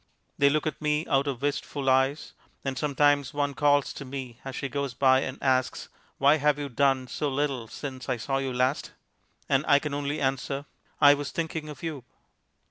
[0.39, 2.33] They look at me out of wistful eyes,
[2.65, 6.69] and sometimes one calls to me as she goes by and asks, "Why have you
[6.69, 8.93] done so little since I saw you last?"
[9.47, 10.65] And I can only answer,
[10.99, 12.03] "I was thinking of you."